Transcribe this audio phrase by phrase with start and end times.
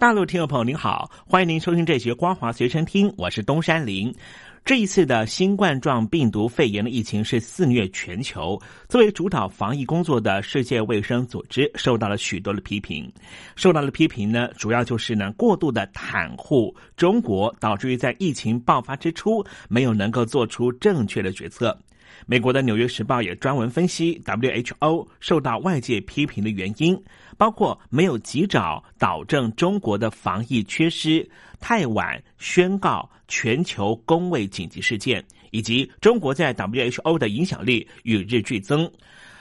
[0.00, 4.10] 大陆听众朋友您好，欢迎您收听这节《光华随身听》，我是东山林。
[4.64, 13.12] 这一次的新冠状病毒肺炎的疫情是肆虐全球，作为主导防疫工作的世界卫生组织受到了许多的批评。
[13.56, 21.78] 受到的批评呢，主要就是呢过度的袒护中国，导致于在疫情爆发之初没有能够做出正确的决策。
[22.26, 27.00] 美国的《纽约时报》也专门分析 WHO 受到外界批评的原因，
[27.36, 31.28] 包括没有及早导正中国的防疫缺失、
[31.58, 38.90] 太晚宣告全球公卫紧急事件，以及中国在 WHO 的影响力与日俱增。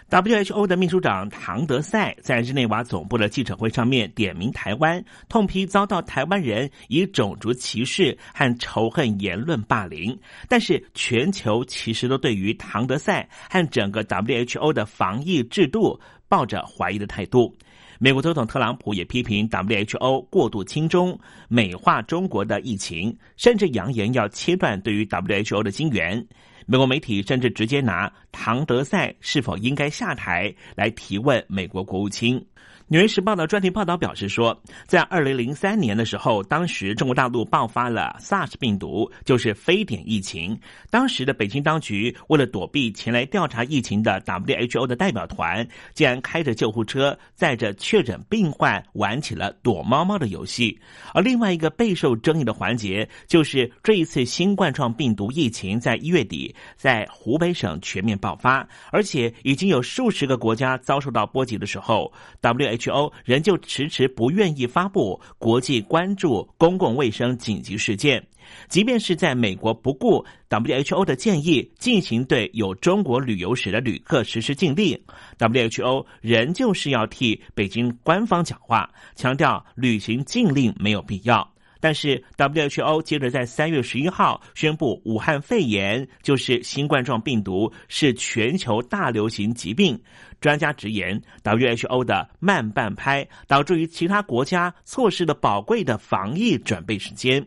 [0.09, 10.17] WHO 的秘书长唐德赛在日内瓦总部的记者会上面点名台湾，痛批遭到台湾人以种族歧视和仇恨言论霸凌。
[10.47, 17.55] 但是，全球其实都对于唐德赛和整个 WHO 的防疫制度抱着怀疑的态度。
[18.01, 21.19] 美国总统特朗普也批评 WHO 过度轻中、
[21.49, 26.25] 美化中国的疫情，甚至扬言要切断对于 WHO 的金援。
[26.65, 32.39] 美国媒体甚至直接拿唐德赛是否应该下台来提问美国国务卿。
[32.91, 40.59] 《纽约时报》的专题报道表示说，在二零零三年的时候，当时中国大陆爆发了 SARS 病毒，就是非典疫情。
[40.89, 50.75] 当时的北京当局为了躲避前来调查疫情的 WHO 的代表团，竟然开着救护车载着确诊病患玩起了躲猫猫的游戏。
[51.13, 62.78] 而另外一个备受争议的环节，就是这一次新冠状病毒疫情在一月底在湖北省全面爆发，而且已经有数十个国家遭受到波及的时候，WHO。
[62.79, 68.25] WHO 仍旧迟迟不愿意发布国际关注公共卫生紧急事件，
[68.69, 74.99] 即便是在美国不顾 WHO 的建议进行对有中国旅游史的旅客实施禁令
[75.37, 81.47] ，WHO 仍旧是要替北京官方讲话，强调旅行禁令没有必要。
[81.79, 89.99] 但是 WHO 接着在三月十一号宣布，武汉肺炎就是新冠状病毒，是全球大流行疾病。
[90.41, 97.45] 专家直言，WHO 的慢半拍导致于其他国家错失了宝贵的防疫准备时间。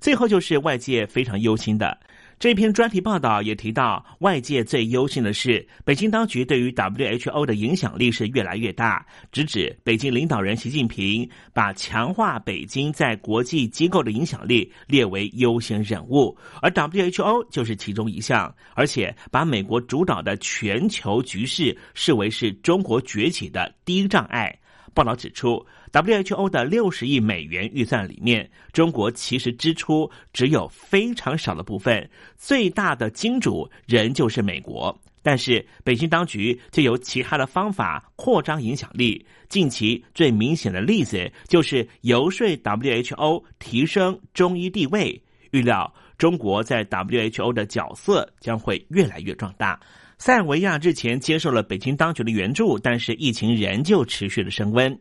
[0.00, 1.98] 最后就是外界非常忧心的。
[2.38, 24.54] 这篇专题报道也提到，外界最忧心的是，北京当局对于 WHO 的影响力是越来越大，直指北京领导人习近平把强化北京在国际机构的影响力列为优先任务，而 WHO 就是其中一项，而且把美国主导的全球局势视为是中国崛起的第一障碍。
[24.96, 25.62] 报道指出
[25.92, 32.08] ，WHO 的六十亿美元预算里面，中国其实支出只有非常少的部分，
[32.38, 34.98] 最大的金主仍旧是美国。
[35.22, 39.26] 但是北京当局就有其他的方法扩张影响力。
[39.50, 45.20] 近期最明显的例子就是游说 WHO 提升中医地位，
[45.50, 49.78] 预料中国在 WHO 的角色将会越来越壮大。
[50.18, 54.98] 塞尔维亚日前接受了北京当局的援助，但是疫情仍旧持续的升温。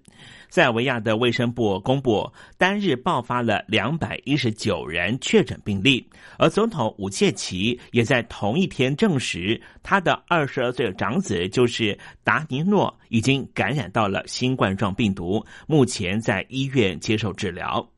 [0.50, 6.06] 塞尔维亚的卫生部公布，单日爆发了两百一十九人确诊病例，
[6.38, 17.90] 而总统武切奇也在同一天证实，他的二十二岁长子就是达尼诺已经感染到了新冠状病毒，目前在医院接受治疗。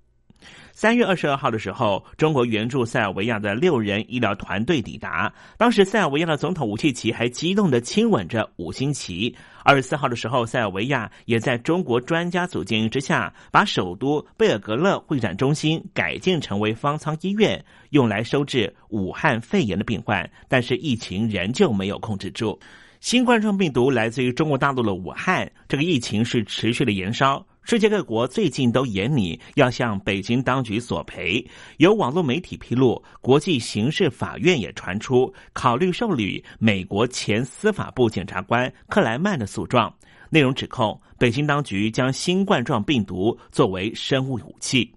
[0.79, 5.33] 三月二十二号的时候，中国援助塞尔维亚的六人医疗团队抵达。
[5.57, 9.35] 当时，塞尔维亚的总统武契奇还激动的亲吻着五星旗。
[9.63, 20.29] 二十四号的时候，塞尔维亚也在中国专家组建议之下，把首都贝尔格勒会展中心改建成为方舱医院，用来收治武汉肺炎的病患。
[20.47, 22.59] 但是，疫情仍旧没有控制住。
[22.99, 27.43] 新冠状病毒来自于中国大陆的武汉，这个疫情是持续的延烧。
[27.69, 31.45] 世界各国最近都严拟要向北京当局索赔。
[31.79, 39.93] 有网络媒体披露，国际刑事法院也传出考虑受理美国前司法部检察官克莱曼的诉状，
[40.29, 44.89] 内容指控北京当局将新冠状病毒作为生物武器。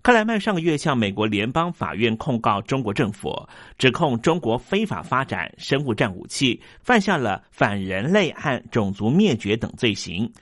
[0.00, 3.46] 克莱曼上个月向美国联邦法院控告中国政府，
[3.76, 10.32] 指控中国非法发展生物战武器，犯下了反人类和种族灭绝等罪行。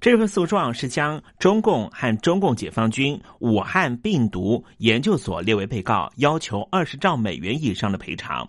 [0.00, 8.48] 这份诉状是将中共和中共解放军武汉病毒研究所列为被告，要求二十兆美元以上的赔偿。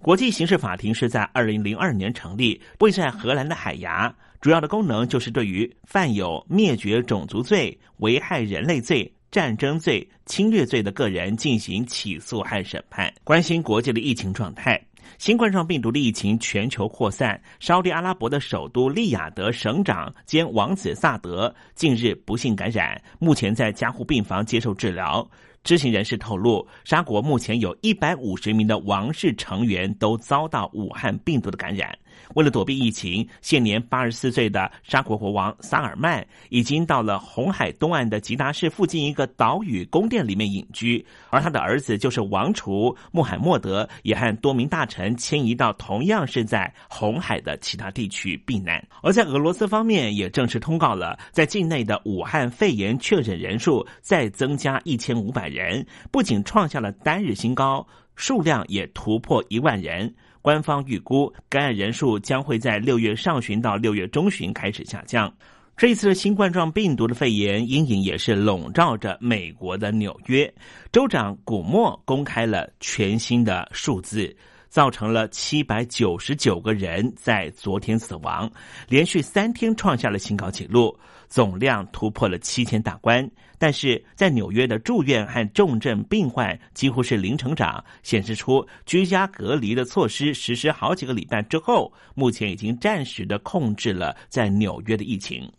[0.00, 9.12] 国际刑事法庭是在二零零二年成立，位在荷兰的海牙，主要的功能就是对于犯有灭绝种族罪、危害人类罪。
[9.30, 14.78] 战争罪、侵略罪的个人进行起诉和审判，关心国际的疫情状态。
[15.18, 25.28] 新冠状病毒的疫情全球扩散，沙特阿拉伯的首都利雅得省长兼王子萨德近日不幸感染，目前在加护病房接受治疗。
[25.64, 31.96] 知情人士透露，沙国目前有一百五十名的王室成员都遭到武汉病毒的感染。
[32.34, 48.82] 为了躲避疫情，现年八十四岁的沙国国王萨尔曼已经到了红海东岸的吉达市附近一个岛屿宫殿里面隐居，而他的儿子就是王储穆罕默德，也和多名大臣迁移到同样是在红海的其他地区避难。
[49.02, 57.86] 而在俄罗斯方面，也正式通告了，在境内的武汉肺炎确诊人数再增加一千五百人，不仅创下了单日新高，
[58.16, 60.14] 数量也突破一万人。
[60.40, 65.32] 官方预估，感染人数将会在六月上旬到六月中旬开始下降。
[65.76, 70.52] 这一次新冠状病毒的肺炎阴影也是笼罩着美国的纽约。
[70.90, 74.36] 州长古默公开了全新的数字。
[74.72, 78.50] 造成了七百九十九个人在昨天死亡，
[78.88, 80.98] 连续三天创下了新高纪录，
[81.28, 83.30] 总量突破了七千大关。
[83.58, 95.52] 但是在纽约的住院和重症病患几乎是零成长，显示出居家隔离的措施实施好几个礼拜之后，目前已经暂时的控制了在纽约的疫情。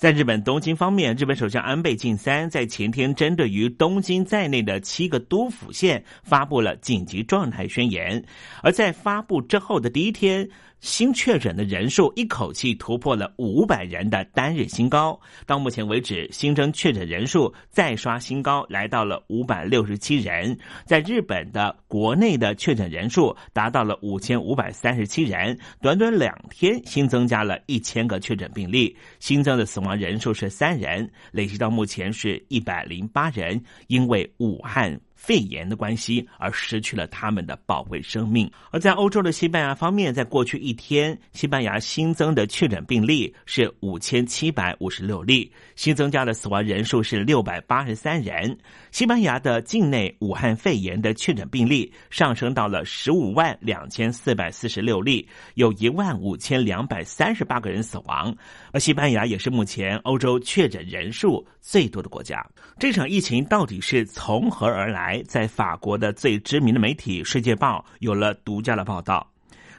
[0.00, 8.24] 在日本东京方面，日本首相安倍晋三在前天针对于东京在内的七个都府县发布了紧急状态宣言，
[8.62, 10.48] 而在发布之后的第一天。
[10.80, 20.58] 新确诊的人数一口气突破了五百人的单日新高，到目前为止，新增确诊人数再刷新高，来到了五百六十七人。
[20.86, 34.98] 在日本的国内的确诊人数达到了五千五百三十七人，短短两天新增加了一千个确诊病例，新增的死亡人数是三人，累计到目前是一百零八人，因为武汉。
[35.20, 38.50] 肺炎的关系而失去了他们的宝贵生命。
[38.70, 48.56] 而在欧洲的西班牙方面，在过去一天，西班牙新增的确诊病例是五千七百五十六例，新增加的死亡人数是六百八十三人。
[48.90, 58.34] 西班牙的境内武汉肺炎的确诊病例上升到了十五万两千四百四十六例，有一万五千两百三十八个人死亡。
[58.72, 62.44] 而西班牙也是目前欧洲确诊人数最多的国家。
[62.78, 69.30] 这场疫情到底是从何而来在法国的最知名的媒体《世界报》有了独家的报道，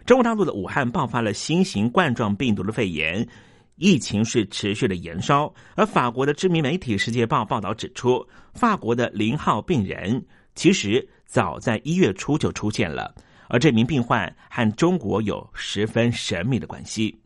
[0.05, 3.27] 中国大陆的武汉爆发了新型冠状病毒的肺炎，
[3.75, 5.53] 疫情是持续的延烧。
[5.75, 10.25] 而法国的知名媒体《世界报》报道指出，法国的零号病人
[10.55, 13.13] 其实早在一月初就出现了，
[13.47, 17.17] 而这名病患和中国有十分神秘的关系。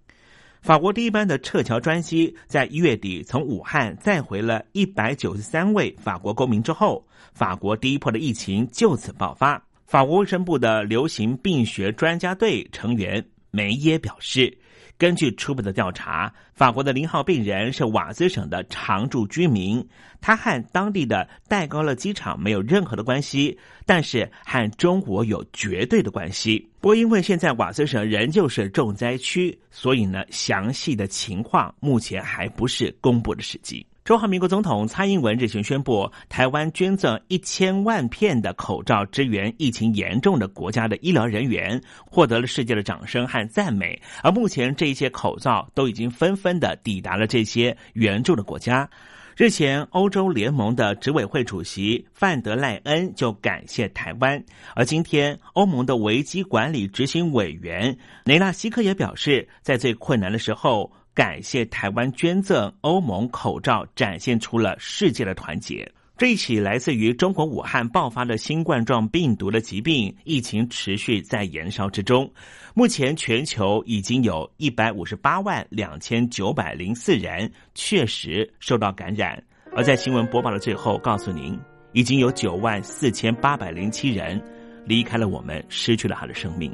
[0.65, 9.63] 法国第一班的撤侨专机在一月底从武汉载回了一百九十三位法国公民之后，法国第一波的疫情就此爆发。
[9.85, 14.57] 法国卫生部的流行病学专家队成员梅耶表示。
[14.97, 19.85] 根据初步的调查，法国的零号病人是瓦兹省的常住居民，
[20.21, 26.69] 他和当地的戴高乐机场没有任何的关系，但是和中国有绝对的关系。
[26.79, 33.85] 不过，因为现在瓦斯省仍旧是重灾区，所以呢，详细的情况目前还不是公布的时机。
[34.05, 43.99] 中华民国总统蔡英文日前宣布，台湾捐赠一千万片的口罩支援疫情严重的国家的医疗人员，获得了世界的掌声和赞美。
[44.21, 48.87] 而目前，这些口罩都已经纷纷的抵达了这些援助的国家。
[49.35, 54.39] 日前，欧洲联盟的执委会主席范德赖恩就感谢台湾，
[54.75, 60.91] 而今天，欧盟的危机管理执行委员雷纳西克也表示，在最困难的时候。
[61.15, 65.89] 感谢台湾捐赠欧盟口罩，展现出了世界的团结。
[66.17, 72.29] 这一起来自于中国武汉爆发的新冠状病毒的疾病疫情持续在延烧之中。
[72.73, 79.41] 目前全球已经有一百五十八万两千九百零四人确实受到感染，
[79.73, 81.57] 而在新闻播报的最后，告诉您
[81.93, 84.41] 已经有九万四千八百零七人
[84.85, 86.73] 离开了我们，失去了他的生命。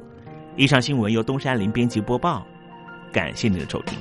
[0.57, 2.43] 以上新闻由东山林编辑播报。
[3.11, 3.97] 感谢您的收听。